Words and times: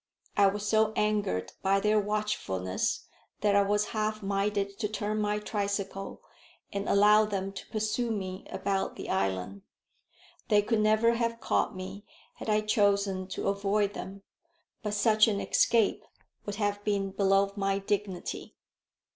I 0.35 0.47
was 0.47 0.67
so 0.67 0.93
angered 0.95 1.53
by 1.61 1.79
their 1.79 1.99
watchfulness, 1.99 3.05
that 3.41 3.55
I 3.55 3.61
was 3.61 3.89
half 3.93 4.23
minded 4.23 4.79
to 4.79 4.87
turn 4.87 5.21
my 5.21 5.37
tricycle, 5.37 6.23
and 6.73 6.89
allow 6.89 7.25
them 7.25 7.51
to 7.51 7.67
pursue 7.69 8.09
me 8.09 8.47
about 8.49 8.95
the 8.95 9.11
island. 9.11 9.61
They 10.47 10.63
could 10.63 10.79
never 10.79 11.13
have 11.13 11.39
caught 11.39 11.75
me 11.75 12.03
had 12.37 12.49
I 12.49 12.61
chosen 12.61 13.27
to 13.27 13.47
avoid 13.47 13.93
them; 13.93 14.23
but 14.81 14.95
such 14.95 15.27
an 15.27 15.39
escape 15.39 16.03
would 16.47 16.55
have 16.55 16.83
been 16.83 17.11
below 17.11 17.51
my 17.55 17.77
dignity. 17.77 18.55